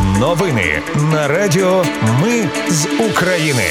[0.00, 1.84] Новини на Радіо
[2.22, 3.64] Ми з України.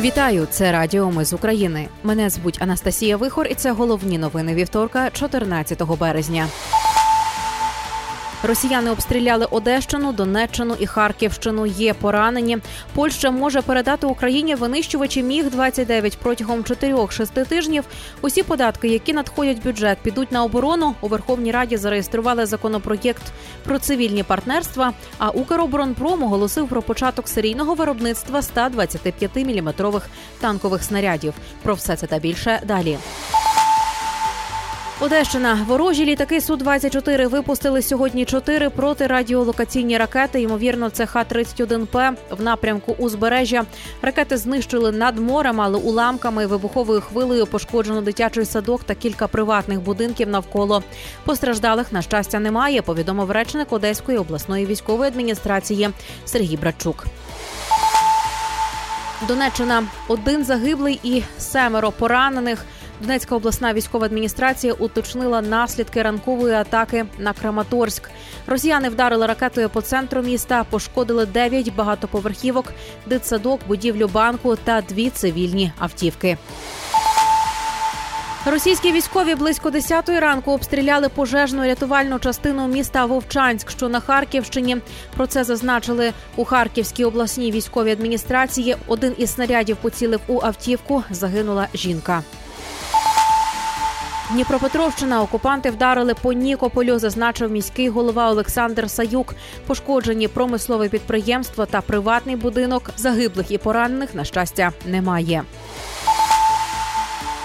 [0.00, 1.88] Вітаю, це Радіо Ми з України.
[2.02, 6.46] Мене звуть Анастасія Вихор, і це головні новини вівторка, 14 березня.
[8.42, 11.66] Росіяни обстріляли Одещину, Донеччину і Харківщину.
[11.66, 12.58] Є поранені.
[12.94, 17.84] Польща може передати Україні винищувачі міг 29 протягом 4-6 тижнів.
[18.20, 20.94] Усі податки, які надходять в бюджет, підуть на оборону.
[21.00, 23.22] У Верховній Раді зареєстрували законопроєкт
[23.64, 24.92] про цивільні партнерства.
[25.18, 30.00] А Укроборонпром оголосив про початок серійного виробництва 125-мм
[30.40, 31.34] танкових снарядів.
[31.62, 32.98] Про все це та більше далі.
[35.02, 40.42] Одещина ворожі літаки су 24 випустили сьогодні чотири протирадіолокаційні ракети.
[40.42, 43.64] Ймовірно, це Х-31П в напрямку узбережжя.
[44.02, 50.28] Ракети знищили над морем, але уламками вибуховою хвилею пошкоджено дитячий садок та кілька приватних будинків
[50.28, 50.82] навколо.
[51.24, 52.82] Постраждалих на щастя немає.
[52.82, 55.90] Повідомив речник Одеської обласної військової адміністрації
[56.24, 57.06] Сергій Брачук.
[59.28, 62.64] Донеччина один загиблий і семеро поранених.
[63.00, 68.10] Донецька обласна військова адміністрація уточнила наслідки ранкової атаки на Краматорськ.
[68.46, 72.72] Росіяни вдарили ракетою по центру міста, пошкодили 9 багатоповерхівок,
[73.06, 76.38] дитсадок, будівлю банку та дві цивільні автівки.
[78.46, 84.76] Російські військові близько 10-ї ранку обстріляли пожежну рятувальну частину міста Вовчанськ, що на Харківщині.
[85.16, 88.76] Про це зазначили у Харківській обласній військовій адміністрації.
[88.86, 91.04] Один із снарядів поцілив у автівку.
[91.10, 92.22] Загинула жінка.
[94.32, 99.34] Дніпропетровщина окупанти вдарили по Нікополю, зазначив міський голова Олександр Саюк.
[99.66, 102.90] Пошкоджені промислове підприємство та приватний будинок.
[102.96, 105.42] Загиблих і поранених на щастя немає.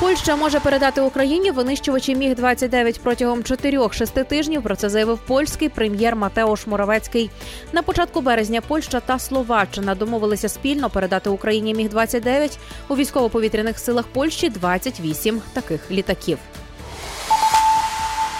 [0.00, 4.62] Польща може передати Україні винищувачі міг 29 протягом 4-6 тижнів.
[4.62, 7.30] Про це заявив польський прем'єр Матеош Моравецький.
[7.72, 14.04] На початку березня Польща та Словаччина домовилися спільно передати Україні міг 29 у військово-повітряних силах
[14.06, 16.38] Польщі 28 таких літаків.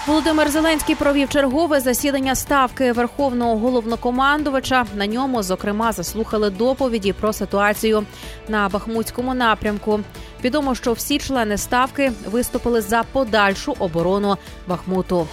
[0.07, 4.87] Володимир Зеленський провів чергове засідання ставки верховного головнокомандувача.
[4.95, 8.05] На ньому, зокрема, заслухали доповіді про ситуацію
[8.49, 10.01] на Бахмутському напрямку.
[10.45, 15.29] Відомо, що всі члени ставки виступили за подальшу оборону Бахмуту.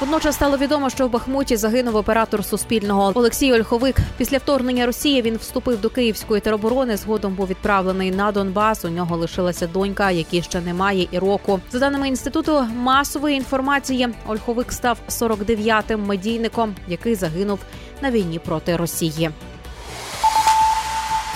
[0.00, 3.96] Водночас стало відомо, що в Бахмуті загинув оператор Суспільного Олексій Ольховик.
[4.18, 6.96] Після вторгнення Росії він вступив до Київської тероборони.
[6.96, 8.84] Згодом був відправлений на Донбас.
[8.84, 11.60] У нього лишилася донька, якій ще немає і року.
[11.70, 17.58] За даними інституту масової інформації, Ольховик став 49-м медійником, який загинув
[18.02, 19.30] на війні проти Росії.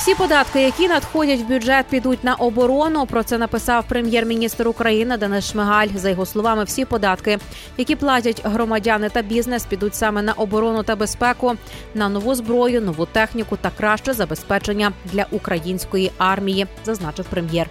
[0.00, 3.06] Всі податки, які надходять в бюджет, підуть на оборону.
[3.06, 5.88] Про це написав прем'єр-міністр України Денис Шмигаль.
[5.94, 7.38] За його словами, всі податки,
[7.76, 11.54] які платять громадяни та бізнес, підуть саме на оборону та безпеку,
[11.94, 17.66] на нову зброю, нову техніку та краще забезпечення для української армії, зазначив прем'єр.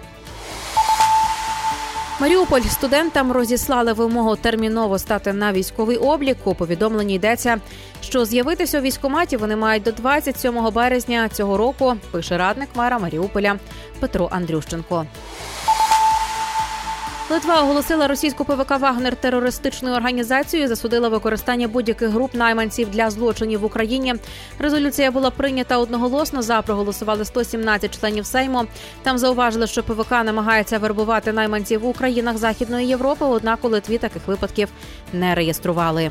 [2.20, 6.36] Маріуполь студентам розіслали вимогу терміново стати на військовий облік.
[6.44, 7.60] У повідомленні йдеться,
[8.00, 11.96] що з'явитися у військкоматі вони мають до 27 березня цього року.
[12.10, 13.56] Пише радник мера Маріуполя
[14.00, 15.06] Петро Андрющенко.
[17.30, 20.68] Литва оголосила російську ПВК Вагнер терористичною організацією.
[20.68, 24.14] Засудила використання будь-яких груп найманців для злочинів в Україні.
[24.58, 26.42] Резолюція була прийнята одноголосно.
[26.42, 28.64] За проголосували 117 членів Сейму.
[29.02, 33.24] Там зауважили, що ПВК намагається вербувати найманців в Українах Західної Європи.
[33.24, 34.68] Однак у Литві таких випадків
[35.12, 36.10] не реєстрували.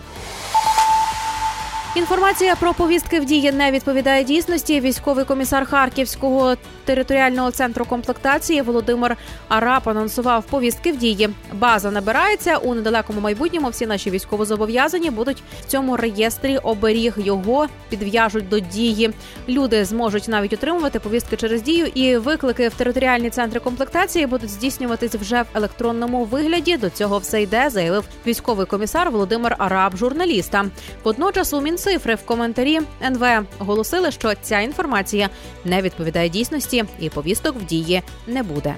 [1.95, 4.79] Інформація про повістки в дії не відповідає дійсності.
[4.79, 6.55] Військовий комісар Харківського
[6.85, 9.17] територіального центру комплектації Володимир
[9.47, 11.29] Арап анонсував повістки в дії.
[11.53, 13.69] База набирається у недалекому майбутньому.
[13.69, 16.57] Всі наші військовозобов'язані будуть в цьому реєстрі.
[16.57, 19.13] Оберіг його підв'яжуть до дії.
[19.47, 25.16] Люди зможуть навіть отримувати повістки через дію, і виклики в територіальні центри комплектації будуть здійснюватись
[25.16, 26.77] вже в електронному вигляді.
[26.77, 30.71] До цього все йде, заявив військовий комісар Володимир Араб журналістам.
[31.03, 33.24] Водночас у Мінцифри в коментарі НВ
[33.60, 35.30] оголосили, що ця інформація
[35.66, 38.76] не відповідає дійсності, і повісток в дії не буде.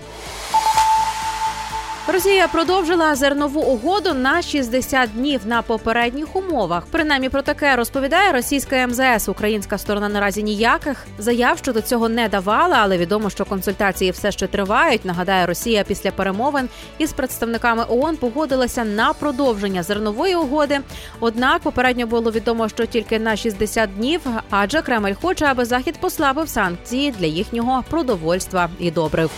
[2.13, 6.83] Росія продовжила зернову угоду на 60 днів на попередніх умовах.
[6.91, 9.29] Принаймні про таке розповідає російська МЗС.
[9.29, 14.47] Українська сторона наразі ніяких заяв щодо цього не давала, але відомо, що консультації все ще
[14.47, 15.05] тривають.
[15.05, 20.79] Нагадаю, Росія після перемовин із представниками ООН погодилася на продовження зернової угоди.
[21.19, 26.49] Однак попередньо було відомо, що тільки на 60 днів, адже Кремль хоче, аби захід послабив
[26.49, 29.31] санкції для їхнього продовольства і добрив.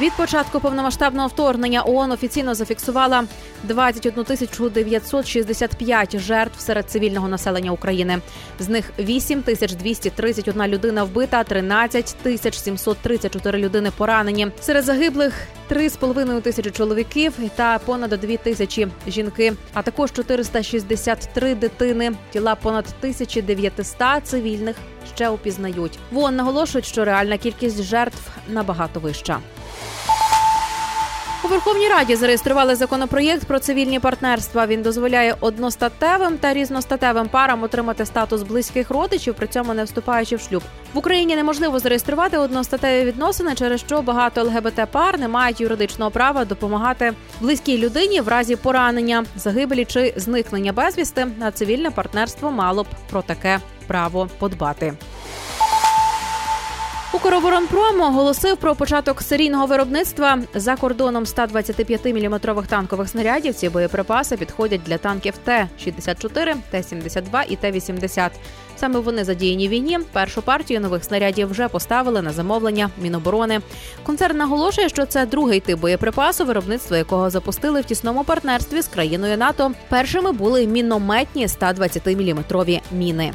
[0.00, 3.24] Від початку повномасштабного вторгнення ООН офіційно зафіксувала
[3.64, 8.18] 21 тисячу 965 жертв серед цивільного населення України.
[8.58, 14.48] З них 8 тисяч 231 людина вбита, 13 тисяч 734 людини поранені.
[14.60, 15.34] Серед загиблих
[15.70, 22.12] 3,5 тисячі чоловіків та понад 2 тисячі жінки, а також 463 дитини.
[22.32, 24.76] Тіла понад 1900 цивільних
[25.14, 25.98] ще упізнають.
[26.12, 29.40] ВОН наголошують, що реальна кількість жертв набагато вища.
[31.44, 34.66] У Верховній Раді зареєстрували законопроєкт про цивільні партнерства.
[34.66, 40.40] Він дозволяє одностатевим та різностатевим парам отримати статус близьких родичів, при цьому не вступаючи в
[40.40, 40.62] шлюб.
[40.94, 46.44] В Україні неможливо зареєструвати одностатеві відносини, через що багато ЛГБТ пар не мають юридичного права
[46.44, 51.26] допомагати близькій людині в разі поранення, загибелі чи зникнення безвісти.
[51.40, 54.94] А цивільне партнерство мало б про таке право подбати.
[57.12, 63.54] Укроборонпром оголосив про початок серійного виробництва за кордоном 125-мм танкових снарядів.
[63.54, 68.30] Ці боєприпаси підходять для танків Т-64, Т-72 і Т-80.
[68.76, 69.98] Саме вони задіяні в війні.
[70.12, 73.60] Першу партію нових снарядів вже поставили на замовлення Міноборони.
[74.02, 79.36] Концерн наголошує, що це другий тип боєприпасу, виробництво якого запустили в тісному партнерстві з країною
[79.36, 79.72] НАТО.
[79.88, 83.32] Першими були мінометні 120-мм міни.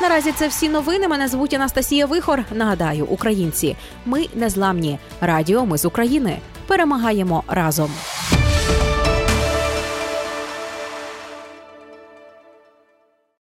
[0.00, 1.08] Наразі це всі новини.
[1.08, 2.44] Мене звуть Анастасія Вихор.
[2.52, 4.98] Нагадаю, українці, ми незламні.
[5.20, 6.38] Радіо ми з України.
[6.66, 7.90] Перемагаємо разом.